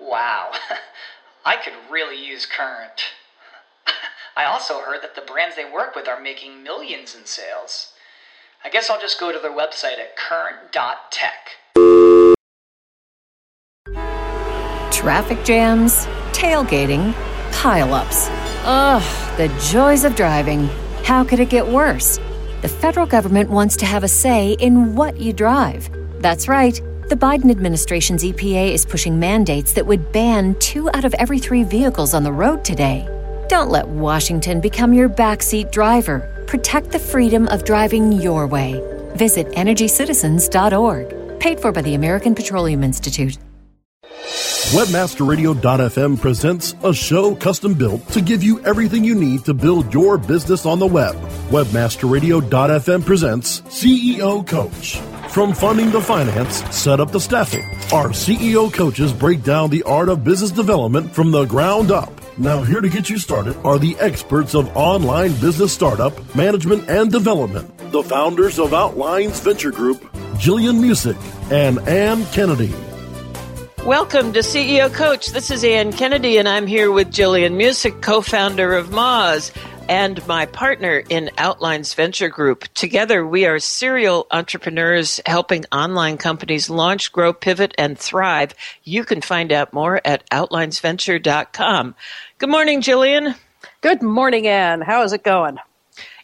[0.00, 0.52] Wow,
[1.44, 3.02] I could really use Current.
[4.36, 7.92] I also heard that the brands they work with are making millions in sales.
[8.64, 11.50] I guess I'll just go to their website at current.tech.
[14.92, 17.12] Traffic jams, tailgating,
[17.52, 18.28] pileups.
[18.64, 20.68] Ugh, the joys of driving.
[21.04, 22.18] How could it get worse?
[22.62, 25.88] The federal government wants to have a say in what you drive.
[26.20, 26.80] That's right.
[27.10, 31.64] The Biden administration's EPA is pushing mandates that would ban two out of every three
[31.64, 33.04] vehicles on the road today.
[33.48, 36.44] Don't let Washington become your backseat driver.
[36.46, 38.80] Protect the freedom of driving your way.
[39.16, 41.40] Visit EnergyCitizens.org.
[41.40, 43.38] Paid for by the American Petroleum Institute.
[44.70, 50.16] Webmasterradio.fm presents a show custom built to give you everything you need to build your
[50.16, 51.16] business on the web.
[51.48, 55.00] Webmasterradio.fm presents CEO Coach.
[55.30, 60.08] From funding to finance, set up to staffing, our CEO coaches break down the art
[60.08, 62.12] of business development from the ground up.
[62.36, 67.12] Now, here to get you started are the experts of online business startup, management, and
[67.12, 70.00] development, the founders of Outlines Venture Group,
[70.34, 71.16] Jillian Muessig
[71.52, 72.74] and Ann Kennedy.
[73.86, 75.28] Welcome to CEO Coach.
[75.28, 79.52] This is Ann Kennedy, and I'm here with Jillian Muessig, co founder of Moz,
[79.90, 82.62] and my partner in Outlines Venture Group.
[82.74, 88.54] Together, we are serial entrepreneurs helping online companies launch, grow, pivot, and thrive.
[88.84, 91.96] You can find out more at outlinesventure.com.
[92.38, 93.34] Good morning, Jillian.
[93.80, 94.80] Good morning, Anne.
[94.80, 95.58] How is it going?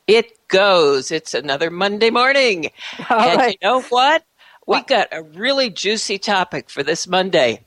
[0.06, 1.10] It goes.
[1.10, 2.70] It's another Monday morning.
[3.10, 3.58] All and right.
[3.60, 4.22] you know what?
[4.68, 4.86] We What?
[4.86, 7.64] got a really juicy topic for this Monday.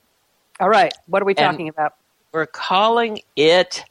[0.62, 0.94] All right.
[1.08, 1.96] What are we And- talking about?
[2.32, 3.84] We're calling it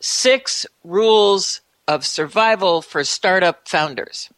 [0.00, 4.30] Six Rules of Survival for Startup Founders.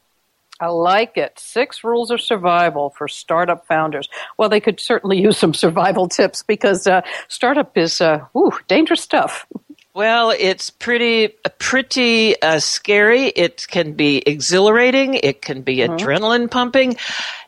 [0.59, 1.39] I like it.
[1.39, 4.09] Six rules of survival for startup founders.
[4.39, 9.03] Well, they could certainly use some survival tips because uh, startup is uh, ooh, dangerous
[9.03, 9.47] stuff.
[9.93, 13.29] Well, it's pretty pretty uh, scary.
[13.29, 15.15] It can be exhilarating.
[15.15, 16.97] It can be adrenaline pumping.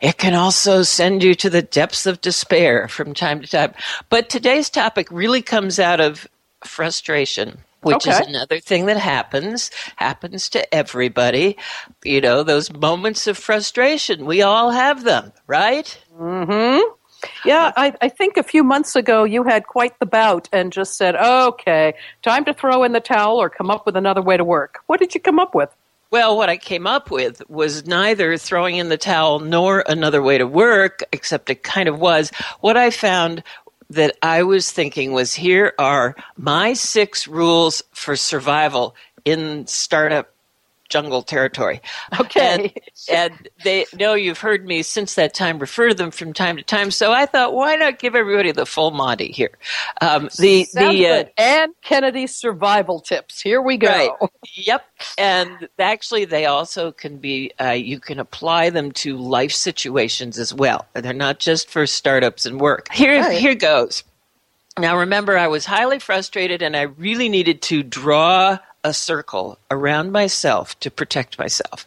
[0.00, 3.74] It can also send you to the depths of despair from time to time.
[4.08, 6.26] But today's topic really comes out of
[6.64, 7.58] frustration.
[7.82, 11.56] Which is another thing that happens, happens to everybody.
[12.04, 14.26] You know, those moments of frustration.
[14.26, 15.98] We all have them, right?
[16.18, 16.82] Mhm
[17.44, 20.96] yeah, I, I think a few months ago you had quite the bout and just
[20.96, 24.44] said, okay, time to throw in the towel or come up with another way to
[24.44, 24.80] work.
[24.86, 25.70] What did you come up with?
[26.10, 30.38] Well, what I came up with was neither throwing in the towel nor another way
[30.38, 32.30] to work, except it kind of was.
[32.60, 33.42] What I found
[33.90, 38.94] that I was thinking was here are my six rules for survival
[39.24, 40.34] in startup
[40.88, 41.80] jungle territory.
[42.20, 42.72] Okay.
[43.08, 46.56] And, and they know you've heard me since that time refer to them from time
[46.56, 46.90] to time.
[46.90, 49.56] So I thought, why not give everybody the full Monty here?
[50.00, 51.24] Um, the Sounds the uh.
[51.36, 53.40] Ann Kennedy survival tips.
[53.40, 53.88] Here we go.
[53.88, 54.10] Right.
[54.54, 54.84] Yep.
[55.18, 60.54] And actually, they also can be, uh, you can apply them to life situations as
[60.54, 60.86] well.
[60.94, 62.92] They're not just for startups and work.
[62.92, 63.38] Here, Right.
[63.38, 64.04] here goes.
[64.78, 70.12] Now, remember, I was highly frustrated and I really needed to draw a circle around
[70.12, 71.86] myself to protect myself.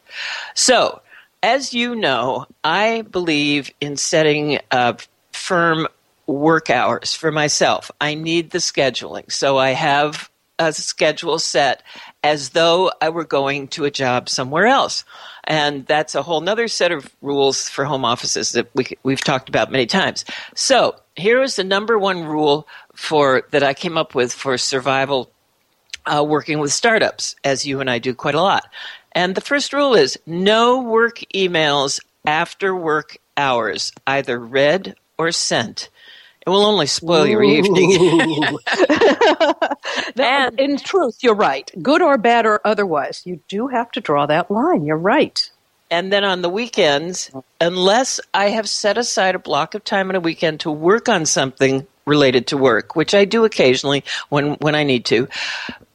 [0.53, 1.02] So,
[1.44, 4.94] as you know, I believe in setting uh,
[5.31, 5.88] firm
[6.28, 7.90] work hours for myself.
[8.00, 9.31] I need the scheduling.
[9.31, 10.29] So, I have
[10.59, 11.81] a schedule set
[12.24, 15.03] as though I were going to a job somewhere else.
[15.44, 19.50] And that's a whole nother set of rules for home offices that we, we've talked
[19.50, 20.23] about many times.
[20.56, 25.32] So here is the number one rule for that I came up with for survival
[26.13, 28.67] uh, working with startups, as you and I do quite a lot.
[29.13, 35.90] And the first rule is no work emails after work hours, either read or sent.
[36.46, 38.43] It will only spoil your evening.
[40.17, 41.69] And- in truth, you're right.
[41.81, 44.85] Good or bad or otherwise, you do have to draw that line.
[44.85, 45.49] You're right.
[45.91, 47.29] And then on the weekends,
[47.59, 51.25] unless I have set aside a block of time on a weekend to work on
[51.25, 55.28] something related to work, which I do occasionally when, when I need to,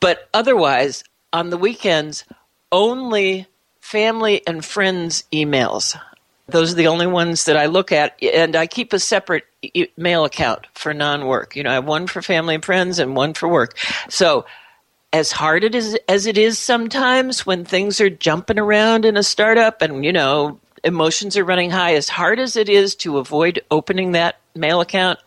[0.00, 2.25] but otherwise, on the weekends,
[2.73, 3.47] only
[3.81, 5.99] family and friends emails.
[6.49, 9.87] Those are the only ones that I look at, and I keep a separate e-
[9.97, 11.56] mail account for non-work.
[11.56, 13.76] You know, I have one for family and friends and one for work.
[14.09, 14.47] So,
[15.12, 19.23] as hard it is as it is sometimes when things are jumping around in a
[19.23, 23.61] startup and you know emotions are running high, as hard as it is to avoid
[23.70, 25.19] opening that mail account,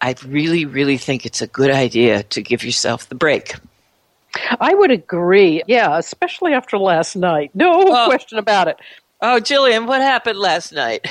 [0.00, 3.54] I really, really think it's a good idea to give yourself the break.
[4.60, 5.62] I would agree.
[5.66, 7.50] Yeah, especially after last night.
[7.54, 8.06] No Oh.
[8.06, 8.76] question about it.
[9.20, 11.06] Oh, Jillian, what happened last night?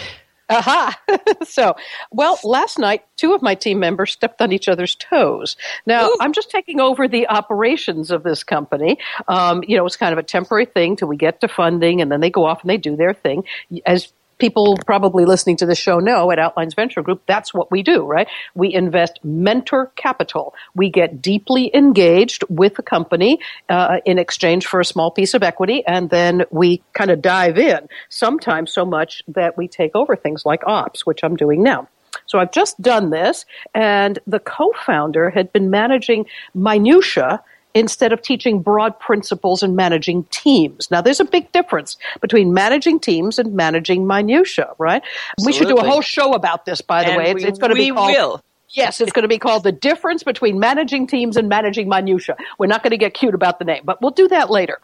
[0.50, 0.98] Aha!
[1.44, 1.76] so,
[2.10, 5.58] well, last night, two of my team members stepped on each other's toes.
[5.86, 8.98] Now, I'm just taking over the operations of this company.
[9.28, 12.10] Um, you know, it's kind of a temporary thing till we get to funding, and
[12.10, 13.44] then they go off and they do their thing.
[13.86, 17.84] As people probably listening to the show know at Outlines Venture Group, that's what we
[17.84, 18.28] do, right?
[18.56, 20.54] We invest mentor capital.
[20.76, 23.40] We get deeply engaged with the company
[23.70, 27.58] uh, in exchange for a small piece of equity, and then we kind of dive
[27.58, 31.88] in, sometimes so much that we take over things like ops, which I'm doing now.
[32.26, 37.44] So I've just done this, and the co-founder had been managing minutia
[37.78, 40.90] instead of teaching broad principles and managing teams.
[40.90, 45.04] Now, there's a big difference between managing teams and managing minutia, right?
[45.44, 47.32] We should do a whole show about this, by the And way.
[47.32, 48.12] It's, we- it's going to be called.
[48.12, 48.44] will.
[48.72, 52.36] Yes, it's going to be called the difference between managing teams and managing minutia.
[52.60, 54.80] We're not going to get cute about the name, but we'll do that later.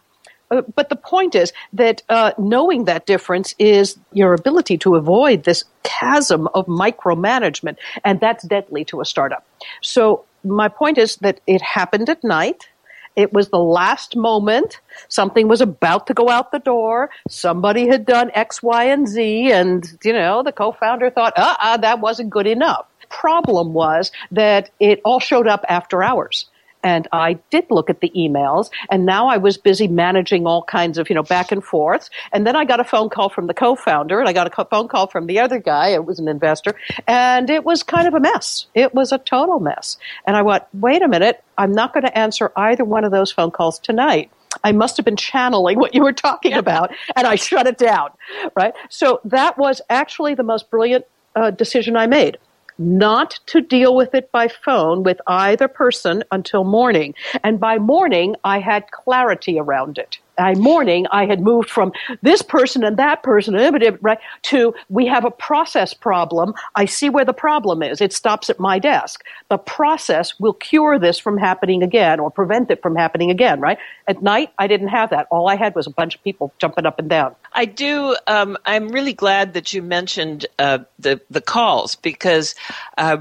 [0.50, 5.44] Uh, but the point is that uh, knowing that difference is your ability to avoid
[5.44, 9.46] this chasm of micromanagement, and that's deadly to a startup.
[9.82, 12.68] So my point is that it happened at night.
[13.16, 14.80] It was the last moment.
[15.08, 17.10] Something was about to go out the door.
[17.28, 21.76] Somebody had done X, Y, and Z, and you know the co-founder thought, "Uh, uh
[21.78, 26.46] that wasn't good enough." Problem was that it all showed up after hours
[26.84, 30.98] and I did look at the emails and now I was busy managing all kinds
[30.98, 32.10] of, you know, back and forths.
[32.30, 34.86] And then I got a phone call from the co-founder and I got a phone
[34.86, 35.88] call from the other guy.
[35.88, 36.74] It was an investor
[37.08, 38.66] and it was kind of a mess.
[38.74, 39.96] It was a total mess.
[40.26, 41.42] And I went, wait a minute.
[41.56, 44.30] I'm not going to answer either one of those phone calls tonight.
[44.62, 48.10] I must have been channeling what you were talking about and I shut it down.
[48.54, 48.74] Right.
[48.90, 52.38] So that was actually the most brilliant uh, decision I made
[52.78, 57.14] not to deal with it by phone with either person until morning.
[57.42, 60.18] And by morning, I had clarity around it.
[60.36, 61.92] By morning, I had moved from
[62.22, 66.54] this person and that person, eh, right, to we have a process problem.
[66.74, 68.00] I see where the problem is.
[68.00, 69.24] It stops at my desk.
[69.48, 73.78] The process will cure this from happening again or prevent it from happening again, right?
[74.06, 75.26] At night, I didn't have that.
[75.30, 77.34] All I had was a bunch of people jumping up and down.
[77.52, 78.16] I do.
[78.26, 82.54] Um, I'm really glad that you mentioned uh, the the calls because
[82.98, 83.18] uh,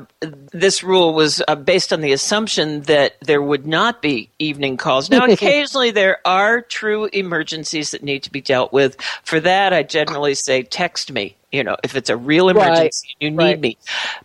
[0.51, 5.09] this rule was uh, based on the assumption that there would not be evening calls.
[5.09, 8.99] Now, occasionally there are true emergencies that need to be dealt with.
[9.23, 11.35] For that, I generally say text me.
[11.51, 13.59] You know, if it's a real emergency, you need right.
[13.59, 13.77] me.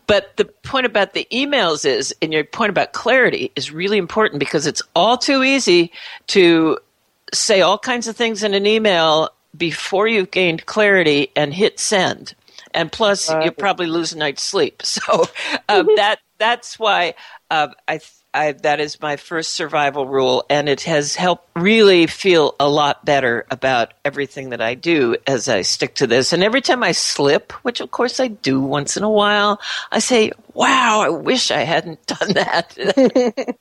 [0.07, 4.41] But the point about the emails is, and your point about clarity is really important
[4.41, 5.93] because it's all too easy
[6.29, 6.79] to
[7.35, 12.35] say all kinds of things in an email before you've gained clarity and hit send.
[12.73, 14.83] And plus, you probably lose a night's sleep.
[14.85, 15.25] So
[15.69, 17.15] uh, that that's why
[17.51, 18.01] uh, I,
[18.39, 23.05] I that is my first survival rule, and it has helped really feel a lot
[23.05, 26.33] better about everything that I do as I stick to this.
[26.33, 29.99] And every time I slip, which of course I do once in a while, I
[29.99, 32.77] say, "Wow, I wish I hadn't done that."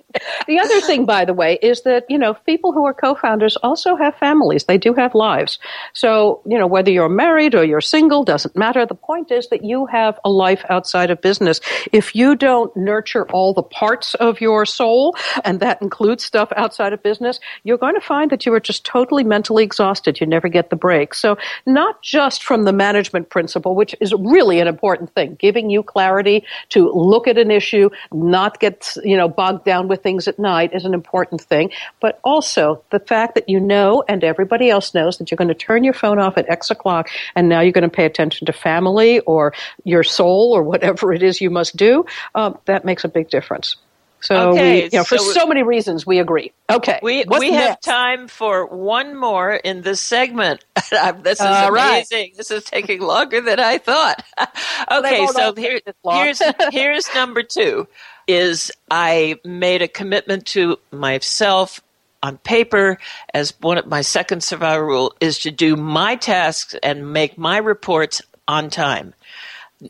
[0.47, 3.95] The other thing, by the way, is that, you know, people who are co-founders also
[3.95, 4.63] have families.
[4.63, 5.59] They do have lives.
[5.93, 8.85] So, you know, whether you're married or you're single, doesn't matter.
[8.85, 11.59] The point is that you have a life outside of business.
[11.91, 16.93] If you don't nurture all the parts of your soul, and that includes stuff outside
[16.93, 20.19] of business, you're going to find that you are just totally mentally exhausted.
[20.19, 21.13] You never get the break.
[21.13, 25.83] So not just from the management principle, which is really an important thing, giving you
[25.83, 30.39] clarity to look at an issue, not get, you know, bogged down with things at
[30.39, 34.93] night is an important thing, but also the fact that you know and everybody else
[34.93, 37.71] knows that you're going to turn your phone off at X o'clock and now you're
[37.71, 39.53] going to pay attention to family or
[39.83, 43.77] your soul or whatever it is you must do, um, that makes a big difference.
[44.21, 46.51] So, Okay, we, you know, for so- so many reasons, we agree.
[46.69, 46.99] Okay.
[47.01, 47.85] We what's we have next?
[47.85, 50.65] time for one more in this segment.
[51.21, 51.97] this is All right.
[51.97, 52.33] amazing.
[52.35, 54.23] This is taking longer than I thought.
[54.91, 57.87] okay, so here, here's here's number two.
[58.27, 61.81] Is I made a commitment to myself
[62.23, 62.97] on paper
[63.33, 67.57] as one of my second survival rule is to do my tasks and make my
[67.57, 69.13] reports on time.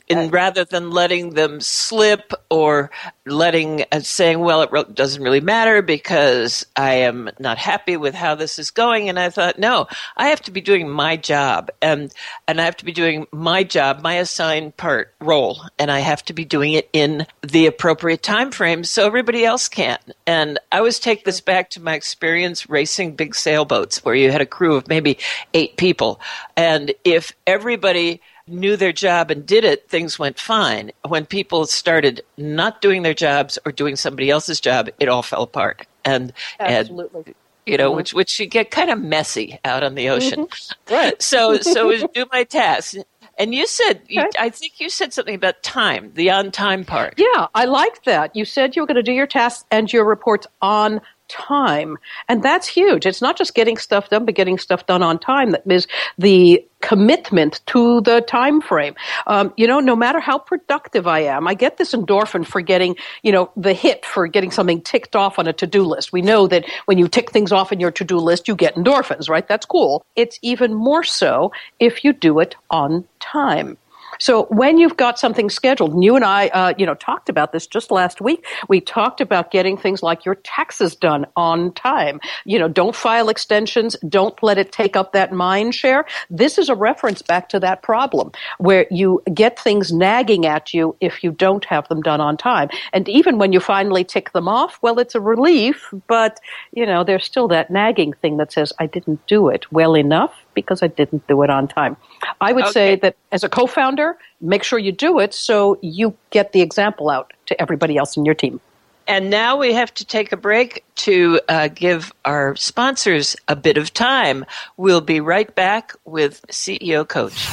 [0.10, 2.92] And rather than letting them slip or
[3.26, 8.14] letting uh, saying well it re- doesn't really matter because i am not happy with
[8.14, 11.70] how this is going and i thought no i have to be doing my job
[11.82, 12.14] and
[12.48, 16.24] and i have to be doing my job my assigned part role and i have
[16.24, 19.98] to be doing it in the appropriate time frame so everybody else can.
[20.26, 24.42] And i always take this back to my experience racing big sailboats where you had
[24.42, 25.18] a crew of maybe
[25.54, 26.20] eight people.
[26.56, 30.92] And if everybody knew their job and did it, things went fine.
[31.08, 35.44] When people started not doing their jobs or doing somebody else's job, it all fell
[35.44, 35.86] apart.
[36.06, 37.24] And absolutely.
[37.26, 37.36] And,
[37.66, 37.98] you know, mm-hmm.
[37.98, 40.46] which which you get kind of messy out on the ocean.
[40.48, 40.94] Mm-hmm.
[40.94, 41.22] Right.
[41.22, 42.96] so so do my task.
[43.40, 44.06] And you said, okay.
[44.08, 47.14] you, I think you said something about time, the on time part.
[47.18, 48.36] Yeah, I like that.
[48.36, 51.98] You said you were going to do your tasks and your reports on time.
[52.28, 53.06] And that's huge.
[53.06, 55.52] It's not just getting stuff done, but getting stuff done on time.
[55.52, 58.96] That is the commitment to the time frame.
[59.26, 62.96] Um, you know, no matter how productive I am, I get this endorphin for getting,
[63.24, 66.14] you know, the hit for getting something ticked off on a to-do list.
[66.14, 69.28] We know that when you tick things off in your to-do list, you get endorphins,
[69.28, 69.48] right?
[69.48, 70.06] That's cool.
[70.16, 73.78] It's even more so if you do it on time.
[74.20, 77.52] So when you've got something scheduled, and you and I, uh, you know, talked about
[77.52, 78.46] this just last week.
[78.68, 82.20] We talked about getting things like your taxes done on time.
[82.46, 83.96] You know, don't file extensions.
[84.08, 86.06] Don't let it take up that mind share.
[86.30, 90.96] This is a reference back to that problem where you get things nagging at you
[91.02, 92.70] if you don't have them done on time.
[92.94, 96.40] And even when you finally tick them off, well, it's a relief, but
[96.72, 100.34] you know, there's still that nagging thing that says, I didn't do it well enough
[100.58, 101.96] because I didn't do it on time.
[102.42, 102.72] I would okay.
[102.72, 107.12] say that as a co-founder, make sure you do it so you get the example
[107.12, 108.60] out to everybody else in your team.
[109.08, 113.78] And now we have to take a break to uh, give our sponsors a bit
[113.78, 114.46] of time.
[114.78, 117.48] We'll be right back with CEO Coach.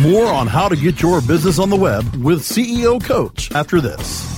[0.00, 4.37] More on how to get your business on the web with CEO Coach after this.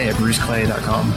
[0.01, 1.13] today at bruceclay.com.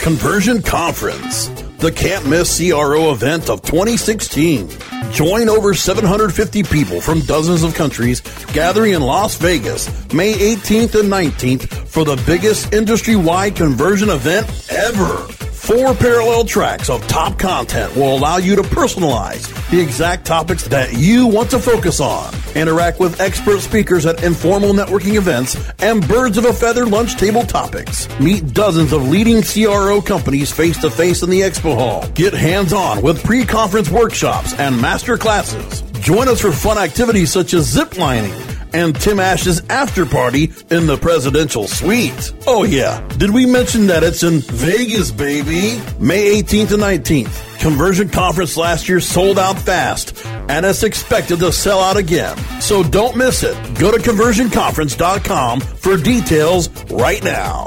[0.00, 1.48] Conversion Conference,
[1.78, 4.68] the can't miss CRO event of 2016.
[5.12, 8.20] Join over 750 people from dozens of countries
[8.52, 14.46] gathering in Las Vegas May 18th and 19th for the biggest industry wide conversion event
[14.70, 15.47] ever.
[15.68, 20.94] Four parallel tracks of top content will allow you to personalize the exact topics that
[20.94, 22.32] you want to focus on.
[22.54, 27.42] Interact with expert speakers at informal networking events and birds of a feather lunch table
[27.42, 28.08] topics.
[28.18, 32.08] Meet dozens of leading CRO companies face to face in the expo hall.
[32.14, 35.82] Get hands on with pre conference workshops and master classes.
[36.00, 38.32] Join us for fun activities such as zip lining
[38.72, 42.32] and Tim Ash's after party in the presidential suite.
[42.46, 45.80] Oh yeah, did we mention that it's in Vegas, baby?
[45.98, 47.60] May 18th and 19th.
[47.60, 52.36] Conversion conference last year sold out fast, and it's expected to sell out again.
[52.60, 53.56] So don't miss it.
[53.78, 57.66] Go to conversionconference.com for details right now.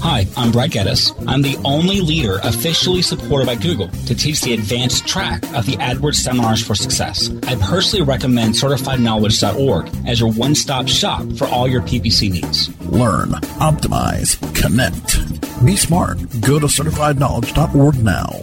[0.00, 1.12] Hi, I'm Brad Geddes.
[1.26, 5.76] I'm the only leader officially supported by Google to teach the advanced track of the
[5.76, 7.28] AdWords Seminars for Success.
[7.48, 12.68] I personally recommend CertifiedKnowledge.org as your one-stop shop for all your PPC needs.
[12.86, 15.18] Learn, optimize, connect.
[15.66, 16.18] Be smart.
[16.40, 18.40] Go to CertifiedKnowledge.org now.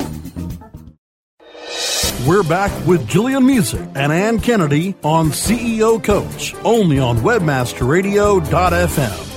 [2.28, 9.35] We're back with Jillian Muessig and Ann Kennedy on CEO Coach, only on WebmasterRadio.fm.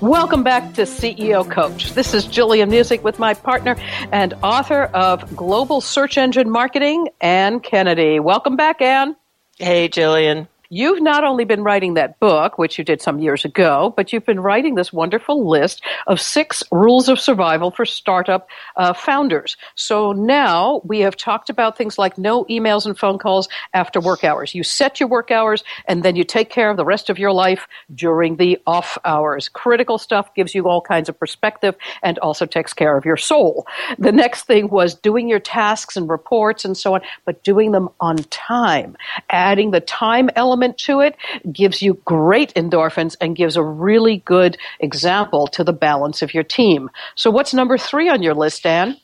[0.00, 1.92] Welcome back to CEO Coach.
[1.92, 3.76] This is Jillian Muessig with my partner
[4.10, 8.18] and author of Global Search Engine Marketing, Ann Kennedy.
[8.18, 9.14] Welcome back, Ann.
[9.58, 10.48] Hey, Jillian.
[10.70, 14.24] You've not only been writing that book, which you did some years ago, but you've
[14.24, 19.56] been writing this wonderful list of six rules of survival for startup uh, founders.
[19.74, 24.22] So now we have talked about things like no emails and phone calls after work
[24.22, 24.54] hours.
[24.54, 27.32] You set your work hours and then you take care of the rest of your
[27.32, 29.48] life during the off hours.
[29.48, 31.74] Critical stuff gives you all kinds of perspective
[32.04, 33.66] and also takes care of your soul.
[33.98, 37.88] The next thing was doing your tasks and reports and so on, but doing them
[37.98, 38.96] on time.
[39.30, 41.16] Adding the time element to it
[41.52, 46.44] gives you great endorphins and gives a really good example to the balance of your
[46.44, 46.90] team.
[47.14, 48.96] So what's number three on your list, Dan?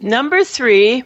[0.00, 1.04] Number three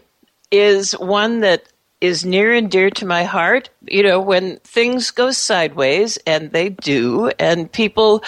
[0.50, 1.64] is one that
[2.00, 3.70] is near and dear to my heart.
[3.86, 8.22] You know, when things go sideways, and they do, and people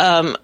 [0.00, 0.36] um,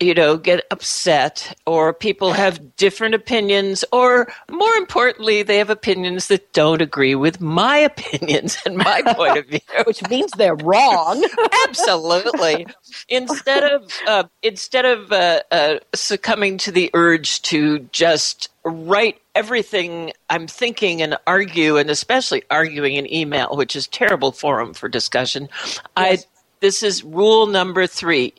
[0.00, 6.28] you know, get upset or people have different opinions or more importantly, they have opinions
[6.28, 9.60] that don't agree with my opinions and my point of view.
[9.84, 11.24] Which means they're wrong.
[11.68, 12.66] Absolutely.
[13.08, 20.12] Instead of, uh, instead of uh, uh, succumbing to the urge to just write everything
[20.30, 25.48] I'm thinking and argue, and especially arguing in email, which is terrible forum for discussion,
[25.66, 25.80] yes.
[25.96, 26.18] I,
[26.60, 28.32] this is rule number three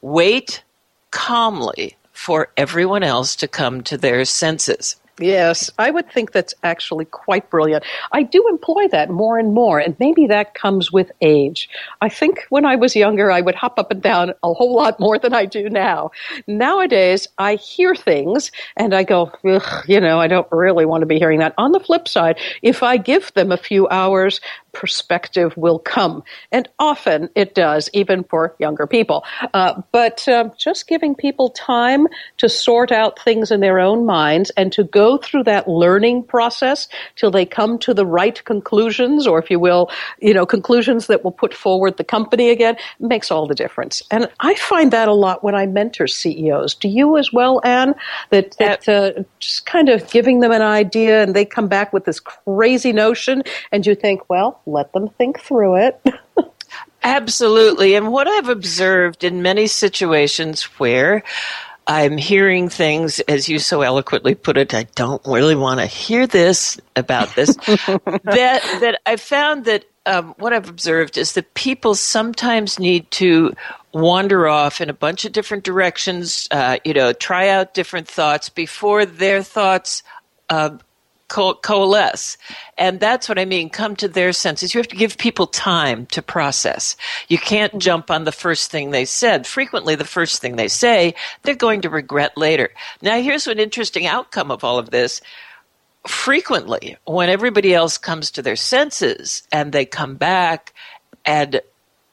[0.00, 0.62] wait
[1.10, 4.96] calmly for everyone else to come to their senses.
[5.18, 7.84] Yes, I would think that's actually quite brilliant.
[8.12, 11.70] I do employ that more and more, and maybe that comes with age.
[12.02, 15.00] I think when I was younger, I would hop up and down a whole lot
[15.00, 16.10] more than I do now.
[16.46, 19.32] Nowadays, I hear things and I go,
[19.86, 21.54] you know, I don't really want to be hearing that.
[21.56, 24.42] On the flip side, if I give them a few hours,
[24.76, 26.22] perspective will come.
[26.52, 29.24] And often it does, even for younger people.
[29.54, 32.06] Uh, but uh, just giving people time
[32.36, 36.88] to sort out things in their own minds and to go through that learning process
[37.16, 39.90] till they come to the right conclusions, or if you will,
[40.20, 44.02] you know, conclusions that will put forward the company again, makes all the difference.
[44.10, 46.74] And I find that a lot when I mentor CEOs.
[46.74, 47.94] Do you as well, Anne?
[48.28, 52.04] That, that uh, just kind of giving them an idea and they come back with
[52.04, 53.42] this crazy notion
[53.72, 56.00] and you think, well, let them think through it.
[57.02, 57.94] Absolutely.
[57.94, 61.22] And what I've observed in many situations where
[61.86, 66.26] I'm hearing things, as you so eloquently put it, I don't really want to hear
[66.26, 71.94] this about this, that, that I found that um, what I've observed is that people
[71.94, 73.54] sometimes need to
[73.92, 78.48] wander off in a bunch of different directions, uh, you know, try out different thoughts
[78.48, 80.02] before their thoughts
[80.48, 80.76] uh,
[81.28, 82.36] co- coalesce.
[82.78, 83.70] And that's what I mean.
[83.70, 84.74] Come to their senses.
[84.74, 86.96] You have to give people time to process.
[87.28, 89.46] You can't jump on the first thing they said.
[89.46, 92.70] Frequently, the first thing they say, they're going to regret later.
[93.02, 95.20] Now, here's an interesting outcome of all of this.
[96.06, 100.72] Frequently, when everybody else comes to their senses and they come back
[101.24, 101.60] and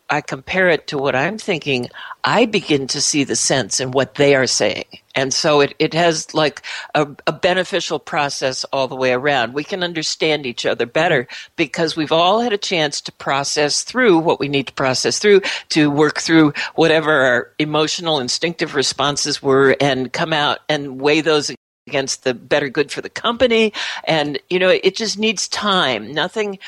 [0.10, 1.90] I compare it to what I'm thinking,
[2.24, 4.86] I begin to see the sense in what they are saying.
[5.16, 6.62] And so it, it has like
[6.96, 9.54] a, a, beneficial process all the way around.
[9.54, 14.20] We can understand each other better because we've all had a chance to process through
[14.20, 19.76] what we need to process through, to work through whatever our emotional, instinctive responses were
[19.80, 21.52] and come out and weigh those
[21.88, 23.74] against the better good for the company.
[24.06, 26.12] And you know it just needs time.
[26.14, 26.60] Nothing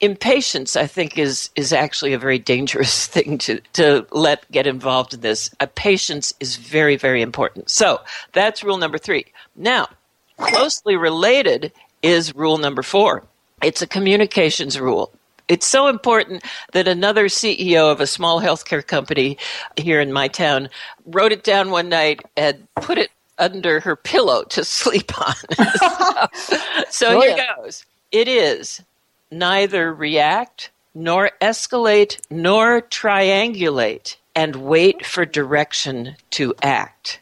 [0.00, 5.14] impatience i think is is actually a very dangerous thing to to let get involved
[5.14, 5.50] in this.
[5.60, 7.70] A patience is very very important.
[7.70, 8.00] So
[8.32, 9.24] that's rule number 3
[9.56, 9.88] now
[10.36, 11.72] closely related
[12.02, 13.24] is rule number 4
[13.64, 15.10] it's a communications rule.
[15.48, 19.36] It's so important that another CEO of a small healthcare company
[19.76, 20.68] here in my town
[21.06, 25.34] wrote it down one night and put it under her pillow to sleep on.
[26.34, 26.56] so,
[26.90, 27.84] so oh, here goes.
[28.12, 28.82] It is
[29.30, 37.20] neither react nor escalate nor triangulate and wait for direction to act.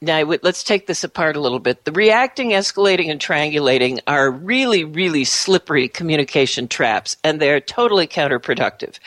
[0.00, 1.84] Now, let's take this apart a little bit.
[1.84, 9.00] The reacting, escalating, and triangulating are really, really slippery communication traps, and they're totally counterproductive.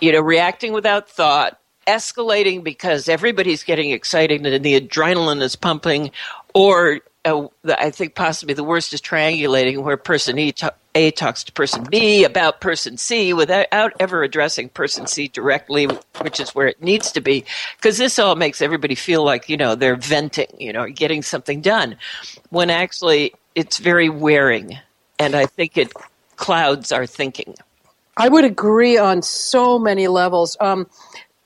[0.00, 6.10] You know, reacting without thought, escalating because everybody's getting excited and the adrenaline is pumping,
[6.54, 11.44] or uh, I think possibly the worst is triangulating, where person e to- A talks
[11.44, 13.66] to person B about person C without
[13.98, 15.86] ever addressing person C directly,
[16.20, 17.44] which is where it needs to be,
[17.76, 21.60] because this all makes everybody feel like you know they're venting, you know, getting something
[21.60, 21.96] done,
[22.50, 24.78] when actually it's very wearing,
[25.18, 25.92] and I think it
[26.36, 27.54] clouds our thinking.
[28.16, 30.56] I would agree on so many levels.
[30.60, 30.86] Um,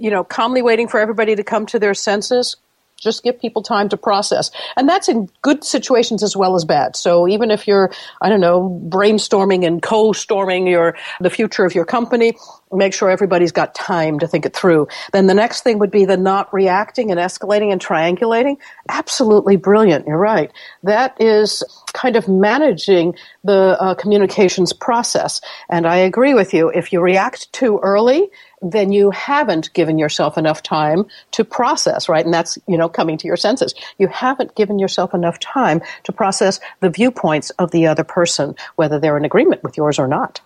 [0.02, 2.56] you know, calmly waiting for everybody to come to their senses.
[3.00, 4.50] Just give people time to process.
[4.76, 6.96] And that's in good situations as well as bad.
[6.96, 11.84] So even if you're, I don't know, brainstorming and co-storming your, the future of your
[11.84, 12.36] company,
[12.72, 14.88] make sure everybody's got time to think it through.
[15.12, 18.56] Then the next thing would be the not reacting and escalating and triangulating.
[18.88, 20.06] Absolutely brilliant.
[20.06, 20.50] You're right.
[20.82, 25.40] That is kind of managing the uh, communications process.
[25.68, 26.68] And I agree with you.
[26.68, 28.30] If you react too early,
[28.62, 32.24] then you haven't given yourself enough time to process, right?
[32.24, 33.74] And that's, you know, coming to your senses.
[33.98, 38.98] You haven't given yourself enough time to process the viewpoints of the other person, whether
[38.98, 40.40] they're in agreement with yours or not.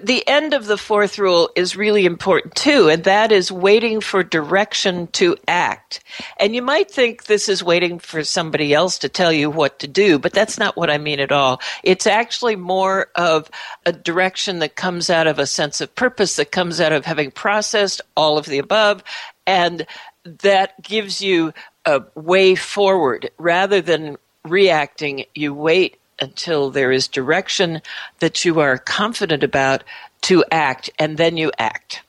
[0.00, 4.22] The end of the fourth rule is really important too, and that is waiting for
[4.22, 6.02] direction to act.
[6.38, 9.86] And you might think this is waiting for somebody else to tell you what to
[9.86, 11.60] do, but that's not what I mean at all.
[11.82, 13.50] It's actually more of
[13.84, 17.30] a direction that comes out of a sense of purpose, that comes out of having
[17.30, 19.04] processed all of the above,
[19.46, 19.86] and
[20.24, 21.52] that gives you
[21.84, 25.24] a way forward rather than reacting.
[25.34, 27.82] You wait until there is direction
[28.20, 29.84] that you are confident about
[30.22, 32.02] to act, and then you act.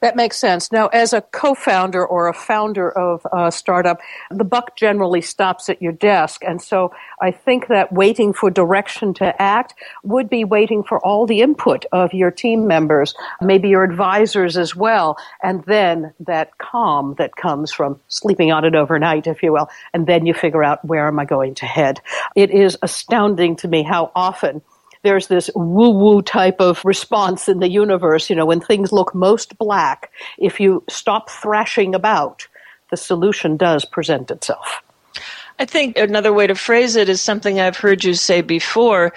[0.00, 0.72] That makes sense.
[0.72, 5.80] Now, as a co-founder or a founder of a startup, the buck generally stops at
[5.82, 6.42] your desk.
[6.44, 11.26] And so I think that waiting for direction to act would be waiting for all
[11.26, 15.16] the input of your team members, maybe your advisors as well.
[15.42, 19.68] And then that calm that comes from sleeping on it overnight, if you will.
[19.92, 22.00] And then you figure out where am I going to head?
[22.34, 24.62] It is astounding to me how often
[25.02, 28.28] there's this woo woo type of response in the universe.
[28.28, 32.46] You know, when things look most black, if you stop thrashing about,
[32.90, 34.82] the solution does present itself.
[35.58, 39.12] I think another way to phrase it is something I've heard you say before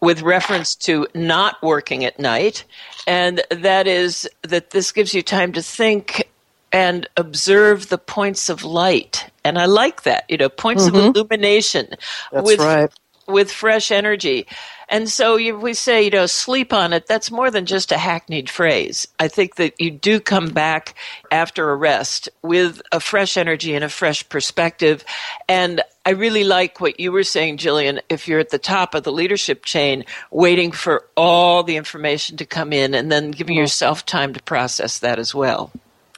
[0.00, 2.64] with reference to not working at night,
[3.06, 6.28] and that is that this gives you time to think
[6.70, 9.28] and observe the points of light.
[9.42, 10.96] And I like that, you know, points mm-hmm.
[10.96, 11.88] of illumination
[12.30, 12.90] That's with right.
[13.28, 14.46] With fresh energy.
[14.88, 17.06] And so you, we say, you know, sleep on it.
[17.06, 19.06] That's more than just a hackneyed phrase.
[19.18, 20.94] I think that you do come back
[21.30, 25.04] after a rest with a fresh energy and a fresh perspective.
[25.46, 28.00] And I really like what you were saying, Jillian.
[28.08, 32.46] If you're at the top of the leadership chain, waiting for all the information to
[32.46, 33.60] come in and then giving mm-hmm.
[33.60, 35.70] yourself time to process that as well.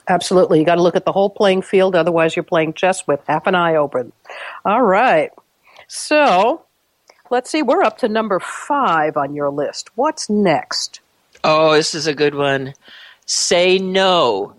[0.07, 0.61] Absolutely.
[0.61, 1.97] You got to look at the whole playing field.
[1.97, 4.13] Otherwise, you're playing chess with half an eye open.
[4.65, 5.31] All right.
[5.89, 6.65] So,
[7.31, 9.91] Let's see, we're up to number five on your list.
[9.95, 11.01] What's next?
[11.45, 12.75] Oh, this is a good one.
[13.25, 14.57] Say no.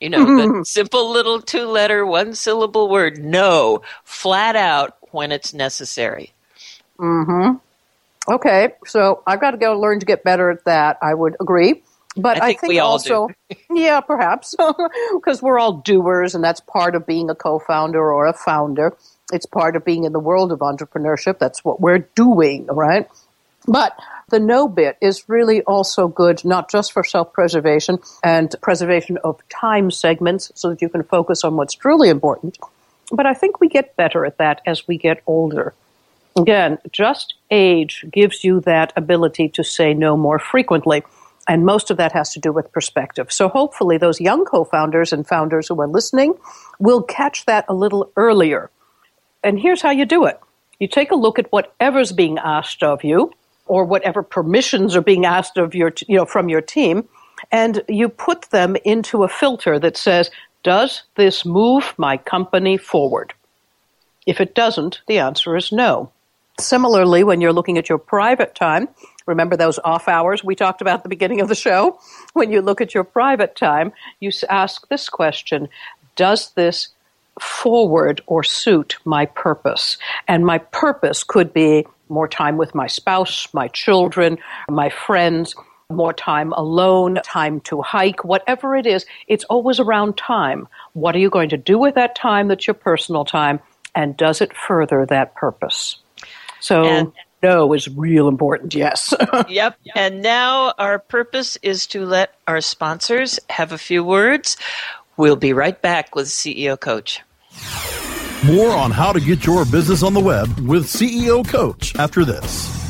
[0.00, 5.52] You know, the simple little two letter, one syllable word, no, flat out when it's
[5.52, 6.32] necessary.
[6.98, 8.32] Mm hmm.
[8.32, 10.98] Okay, so I've got to go learn to get better at that.
[11.02, 11.82] I would agree.
[12.16, 13.56] But I think, I think we all also, do.
[13.74, 14.54] yeah, perhaps,
[15.14, 18.96] because we're all doers, and that's part of being a co founder or a founder.
[19.32, 21.38] It's part of being in the world of entrepreneurship.
[21.38, 23.08] That's what we're doing, right?
[23.66, 23.98] But
[24.30, 29.40] the no bit is really also good, not just for self preservation and preservation of
[29.48, 32.58] time segments so that you can focus on what's truly important.
[33.12, 35.74] But I think we get better at that as we get older.
[36.36, 41.02] Again, just age gives you that ability to say no more frequently.
[41.48, 43.32] And most of that has to do with perspective.
[43.32, 46.34] So hopefully, those young co founders and founders who are listening
[46.78, 48.70] will catch that a little earlier
[49.42, 50.38] and here's how you do it.
[50.78, 53.32] You take a look at whatever's being asked of you
[53.66, 57.08] or whatever permissions are being asked of your you know from your team
[57.52, 60.30] and you put them into a filter that says
[60.62, 63.32] does this move my company forward?
[64.26, 66.10] If it doesn't the answer is no.
[66.58, 68.88] Similarly when you're looking at your private time
[69.26, 71.98] remember those off hours we talked about at the beginning of the show?
[72.32, 75.68] When you look at your private time you ask this question
[76.16, 76.88] does this
[77.40, 79.96] forward or suit my purpose.
[80.28, 85.54] And my purpose could be more time with my spouse, my children, my friends,
[85.90, 90.68] more time alone, time to hike, whatever it is, it's always around time.
[90.92, 93.60] What are you going to do with that time that's your personal time?
[93.94, 95.96] And does it further that purpose?
[96.60, 99.14] So, and, no is real important, yes.
[99.48, 99.76] yep.
[99.94, 104.56] And now our purpose is to let our sponsors have a few words.
[105.16, 107.20] We'll be right back with CEO Coach.
[108.44, 112.80] More on how to get your business on the web with CEO Coach after this.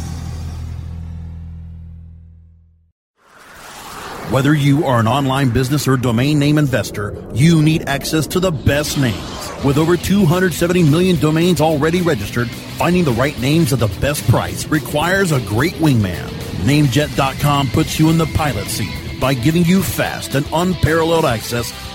[4.31, 8.53] Whether you are an online business or domain name investor, you need access to the
[8.53, 9.19] best names.
[9.65, 14.69] With over 270 million domains already registered, finding the right names at the best price
[14.69, 16.29] requires a great wingman.
[16.63, 21.73] Namejet.com puts you in the pilot seat by giving you fast and unparalleled access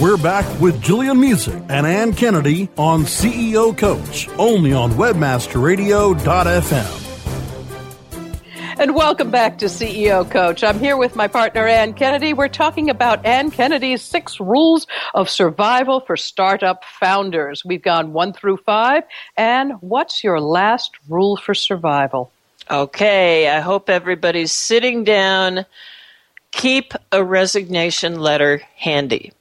[0.00, 7.04] We're back with Jillian Muessig and Ann Kennedy on CEO Coach, only on WebmasterRadio.fm.
[8.80, 10.62] And welcome back to CEO Coach.
[10.62, 12.32] I'm here with my partner, Ann Kennedy.
[12.32, 17.64] We're talking about Ann Kennedy's six rules of survival for startup founders.
[17.64, 19.02] We've gone one through five.
[19.36, 22.30] And what's your last rule for survival?
[22.70, 25.66] Okay, I hope everybody's sitting down.
[26.52, 29.32] Keep a resignation letter handy.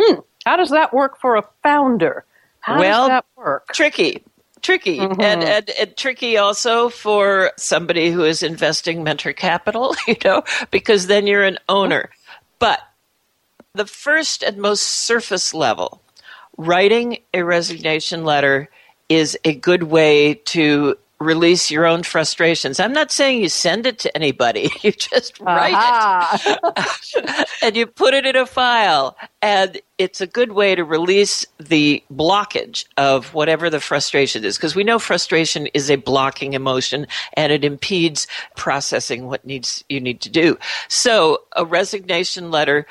[0.00, 0.20] Hmm.
[0.46, 2.24] How does that work for a founder?
[2.60, 3.68] How well, does that work?
[3.74, 4.24] Tricky.
[4.62, 5.22] Tricky Mhm.
[5.22, 11.06] and, and, and tricky also for somebody who is investing mentor capital, you know, because
[11.06, 12.10] then you're an owner.
[12.58, 12.80] But
[13.74, 16.02] the first and most surface level,
[16.58, 18.68] writing a resignation letter
[19.08, 22.80] is a good way to release your own frustrations.
[22.80, 24.70] I'm not saying you send it to anybody.
[24.80, 26.58] You just write it.
[26.64, 27.44] Uh-huh.
[27.62, 29.14] and you put it in a file.
[29.42, 34.56] And it's a good way to release the blockage of whatever the frustration is.
[34.56, 40.00] Because we know frustration is a blocking emotion and it impedes processing what needs you
[40.00, 40.58] need to do.
[40.88, 42.86] So a resignation letter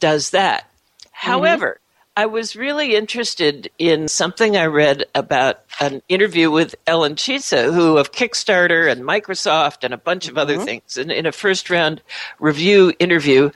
[0.00, 0.62] does that.
[0.62, 1.08] Mm-hmm.
[1.12, 1.78] However,
[2.16, 7.98] I was really interested in something I read about an interview with Ellen Chisa, who
[7.98, 10.64] of Kickstarter and Microsoft and a bunch of other mm-hmm.
[10.64, 10.96] things.
[10.96, 12.02] And in a first round
[12.38, 13.50] review interview,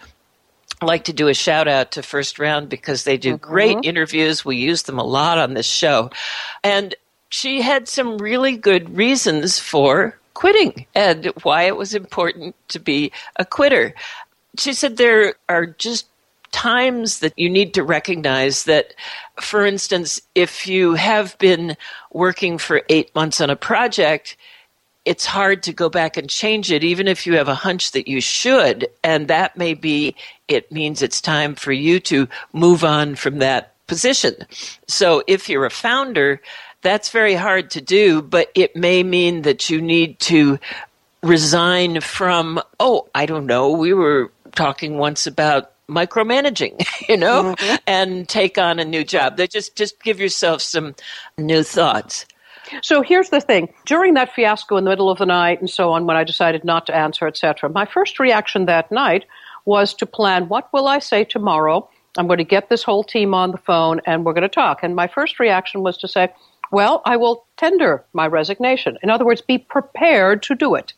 [0.80, 3.50] I like to do a shout out to First Round because they do mm-hmm.
[3.50, 4.44] great interviews.
[4.44, 6.10] We use them a lot on this show.
[6.64, 6.94] And
[7.30, 13.12] she had some really good reasons for quitting and why it was important to be
[13.36, 13.94] a quitter.
[14.56, 16.06] She said there are just
[16.50, 18.94] times that you need to recognize that,
[19.40, 21.76] for instance, if you have been
[22.12, 24.36] working for eight months on a project,
[25.04, 28.08] it's hard to go back and change it, even if you have a hunch that
[28.08, 28.88] you should.
[29.02, 30.14] And that may be,
[30.48, 34.34] it means it's time for you to move on from that position.
[34.86, 36.42] So if you're a founder,
[36.82, 40.58] that's very hard to do, but it may mean that you need to
[41.22, 47.76] resign from, oh, I don't know, we were talking once about micromanaging, you know, mm-hmm.
[47.86, 49.36] and take on a new job.
[49.36, 50.94] They just just give yourself some
[51.36, 52.26] new thoughts.
[52.82, 53.72] So here's the thing.
[53.86, 56.64] During that fiasco in the middle of the night and so on, when I decided
[56.64, 59.24] not to answer, etc., my first reaction that night
[59.64, 61.88] was to plan what will I say tomorrow?
[62.16, 64.82] I'm going to get this whole team on the phone and we're going to talk.
[64.82, 66.32] And my first reaction was to say,
[66.70, 68.98] well, I will tender my resignation.
[69.02, 70.92] In other words, be prepared to do it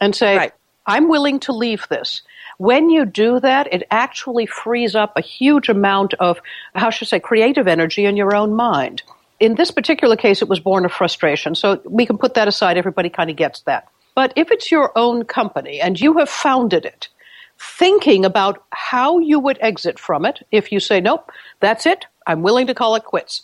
[0.00, 0.50] and say,
[0.86, 2.22] I'm willing to leave this.
[2.58, 6.40] When you do that, it actually frees up a huge amount of,
[6.74, 9.02] how should I say, creative energy in your own mind.
[9.40, 11.54] In this particular case, it was born of frustration.
[11.54, 12.76] So we can put that aside.
[12.76, 13.88] Everybody kind of gets that.
[14.14, 17.08] But if it's your own company and you have founded it,
[17.58, 22.42] thinking about how you would exit from it if you say, nope, that's it, I'm
[22.42, 23.42] willing to call it quits.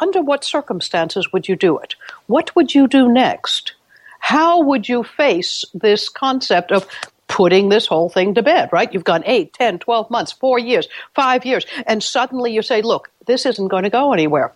[0.00, 1.94] Under what circumstances would you do it?
[2.26, 3.74] What would you do next?
[4.20, 6.86] How would you face this concept of
[7.28, 8.92] putting this whole thing to bed, right?
[8.92, 13.10] You've gone 8, 10, 12 months, 4 years, 5 years, and suddenly you say, look,
[13.26, 14.52] this isn't going to go anywhere.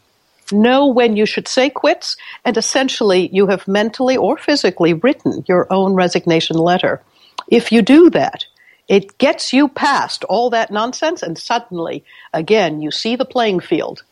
[0.50, 5.66] Know when you should say quits, and essentially you have mentally or physically written your
[5.70, 7.00] own resignation letter.
[7.48, 8.44] If you do that,
[8.88, 14.02] it gets you past all that nonsense, and suddenly, again, you see the playing field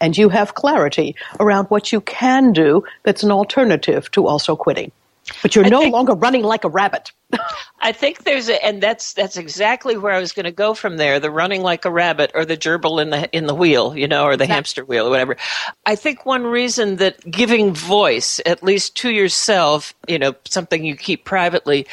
[0.00, 4.90] and you have clarity around what you can do that's an alternative to also quitting.
[5.42, 7.12] But you're I no think, longer running like a rabbit.
[7.80, 10.96] I think there's a, and that's that's exactly where I was going to go from
[10.96, 11.18] there.
[11.18, 14.24] The running like a rabbit, or the gerbil in the in the wheel, you know,
[14.24, 15.36] or the hamster wheel, or whatever.
[15.86, 20.96] I think one reason that giving voice, at least to yourself, you know, something you
[20.96, 21.86] keep privately,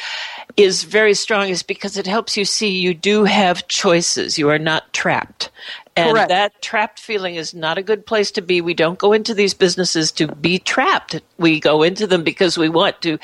[0.56, 4.38] is very strong, is because it helps you see you do have choices.
[4.38, 5.50] You are not trapped.
[5.96, 6.28] And Correct.
[6.28, 8.60] that trapped feeling is not a good place to be.
[8.60, 11.20] We don't go into these businesses to be trapped.
[11.38, 13.18] We go into them because we want to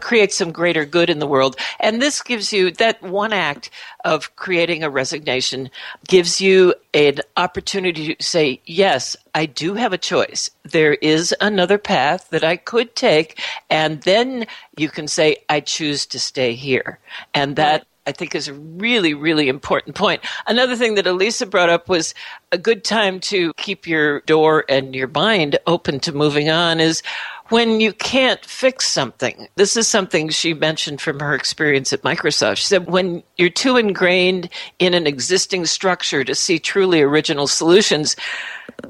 [0.00, 1.56] create some greater good in the world.
[1.80, 3.70] And this gives you that one act
[4.04, 5.70] of creating a resignation
[6.06, 10.50] gives you an opportunity to say, yes, I do have a choice.
[10.64, 13.40] There is another path that I could take.
[13.70, 16.98] And then you can say, I choose to stay here.
[17.34, 17.86] And that.
[18.08, 20.22] I think is a really, really important point.
[20.46, 22.14] Another thing that Elisa brought up was
[22.52, 27.02] a good time to keep your door and your mind open to moving on is
[27.48, 29.48] when you can't fix something.
[29.56, 32.56] This is something she mentioned from her experience at Microsoft.
[32.56, 38.16] She said, when you're too ingrained in an existing structure to see truly original solutions,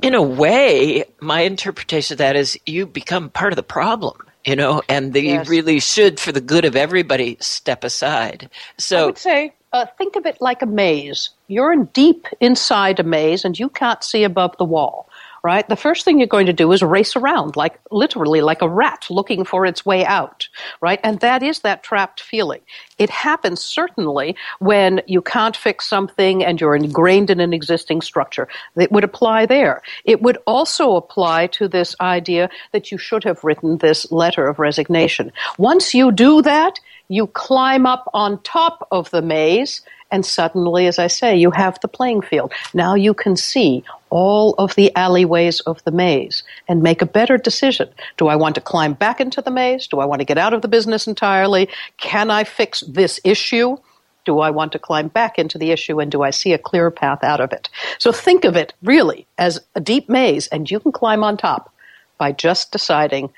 [0.02, 4.16] in a way, my interpretation of that is you become part of the problem
[4.46, 5.48] you know, and they yes.
[5.48, 8.48] really should, for the good of everybody, step aside.
[8.78, 11.30] So I would say, uh, think of it like a maze.
[11.48, 15.05] You're in deep inside a maze, and you can't see above the wall
[15.46, 15.68] right?
[15.68, 19.06] The first thing you're going to do is race around, like literally like a rat
[19.08, 20.48] looking for its way out,
[20.80, 20.98] right?
[21.04, 22.62] And that is that trapped feeling.
[22.98, 28.48] It happens certainly when you can't fix something and you're ingrained in an existing structure.
[28.74, 29.82] It would apply there.
[30.04, 34.58] It would also apply to this idea that you should have written this letter of
[34.58, 35.30] resignation.
[35.58, 40.98] Once you do that, you climb up on top of the maze and suddenly, as
[40.98, 42.52] I say, you have the playing field.
[42.72, 47.36] Now you can see all of the alleyways of the maze and make a better
[47.36, 47.88] decision.
[48.16, 49.86] Do I want to climb back into the maze?
[49.86, 51.68] Do I want to get out of the business entirely?
[51.98, 53.76] Can I fix this issue?
[54.24, 56.90] Do I want to climb back into the issue and do I see a clear
[56.90, 57.68] path out of it?
[57.98, 61.72] So think of it really as a deep maze and you can climb on top
[62.18, 63.32] by just deciding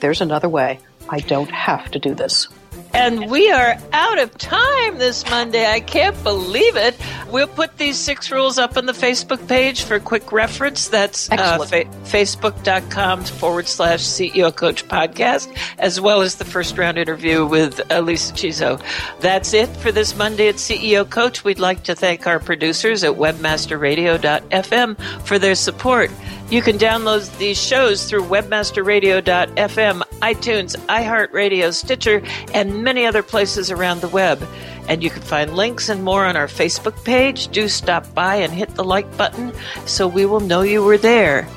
[0.00, 0.80] there's another way.
[1.08, 2.48] I don't have to do this.
[2.94, 5.66] And we are out of time this Monday.
[5.66, 6.96] I can't believe it.
[7.28, 10.86] We'll put these six rules up on the Facebook page for quick reference.
[10.86, 16.96] That's uh, fa- facebook.com forward slash CEO Coach podcast, as well as the first round
[16.96, 18.80] interview with Elisa Chizo.
[19.18, 21.42] That's it for this Monday at CEO Coach.
[21.42, 26.12] We'd like to thank our producers at webmasterradio.fm for their support.
[26.50, 34.00] You can download these shows through webmasterradio.fm, iTunes, iHeartRadio, Stitcher, and many other places around
[34.00, 34.46] the web.
[34.86, 37.48] And you can find links and more on our Facebook page.
[37.48, 39.52] Do stop by and hit the like button
[39.86, 41.48] so we will know you were there.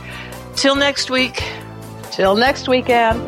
[0.56, 1.44] Till next week.
[2.12, 3.22] Till next weekend.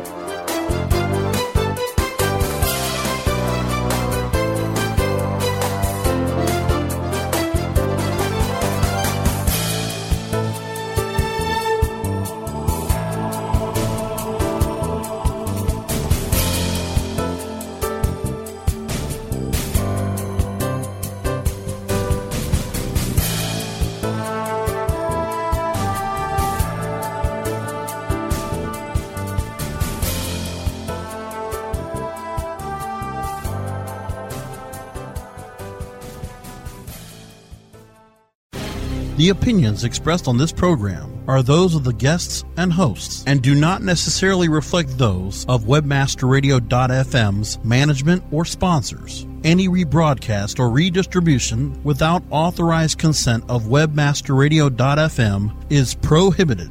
[39.20, 43.54] The opinions expressed on this program are those of the guests and hosts and do
[43.54, 49.26] not necessarily reflect those of webmasterradio.fm's management or sponsors.
[49.44, 56.70] Any rebroadcast or redistribution without authorized consent of webmasterradio.fm is prohibited.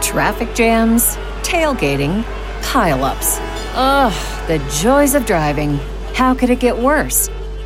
[0.00, 2.24] Traffic jams, tailgating,
[2.62, 3.36] pileups.
[3.74, 5.78] Ugh, the joys of driving.
[6.14, 7.28] How could it get worse?